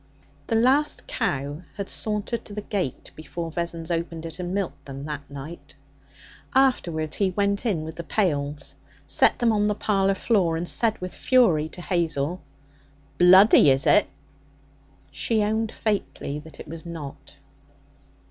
The 0.47 0.55
last 0.55 1.05
cow 1.05 1.61
had 1.77 1.87
sauntered 1.87 2.43
to 2.45 2.55
the 2.55 2.61
gate 2.63 3.11
before 3.15 3.51
Vessons 3.51 3.91
opened 3.91 4.25
it 4.25 4.39
and 4.39 4.51
milked 4.51 4.85
them 4.85 5.05
that 5.05 5.29
night. 5.29 5.75
Afterwards 6.55 7.17
he 7.17 7.29
went 7.29 7.67
in 7.67 7.83
with 7.83 7.97
the 7.97 8.03
pails, 8.03 8.75
set 9.05 9.37
them 9.37 9.51
on 9.51 9.67
the 9.67 9.75
parlour 9.75 10.15
floor, 10.15 10.57
and 10.57 10.67
said 10.67 10.97
with 10.97 11.13
fury 11.13 11.69
to 11.69 11.83
Hazel: 11.83 12.41
'Bloody, 13.19 13.69
is 13.69 13.85
it?' 13.85 14.07
She 15.11 15.43
owned, 15.43 15.71
faintly, 15.71 16.39
that 16.39 16.59
it 16.59 16.67
was 16.67 16.83
not. 16.83 17.35